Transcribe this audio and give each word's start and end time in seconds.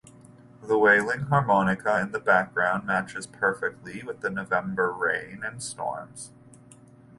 The 0.63 0.79
wailing 0.79 1.25
harmonica 1.27 1.99
in 2.01 2.11
the 2.11 2.19
background 2.19 2.87
matches 2.87 3.27
perfectly 3.27 4.01
with 4.01 4.21
the 4.21 4.31
November 4.31 4.91
rain 4.91 5.43
and 5.45 5.61
storms. 5.61 6.31